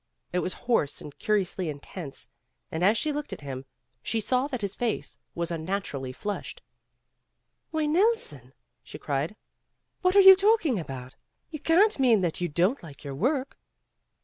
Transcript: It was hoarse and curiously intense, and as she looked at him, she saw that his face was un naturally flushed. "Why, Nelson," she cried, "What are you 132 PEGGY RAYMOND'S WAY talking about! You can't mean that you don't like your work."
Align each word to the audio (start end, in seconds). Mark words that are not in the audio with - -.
It 0.33 0.39
was 0.39 0.53
hoarse 0.65 0.99
and 0.99 1.15
curiously 1.19 1.69
intense, 1.69 2.27
and 2.71 2.83
as 2.83 2.97
she 2.97 3.13
looked 3.13 3.33
at 3.33 3.41
him, 3.41 3.65
she 4.01 4.19
saw 4.19 4.47
that 4.47 4.61
his 4.61 4.73
face 4.73 5.15
was 5.35 5.51
un 5.51 5.63
naturally 5.63 6.11
flushed. 6.11 6.63
"Why, 7.69 7.85
Nelson," 7.85 8.53
she 8.81 8.97
cried, 8.97 9.35
"What 10.01 10.15
are 10.15 10.19
you 10.19 10.31
132 10.31 10.33
PEGGY 10.33 10.69
RAYMOND'S 10.71 10.89
WAY 10.89 10.95
talking 11.03 11.05
about! 11.05 11.15
You 11.51 11.59
can't 11.59 11.99
mean 11.99 12.21
that 12.21 12.41
you 12.41 12.47
don't 12.47 12.81
like 12.81 13.03
your 13.03 13.13
work." 13.13 13.59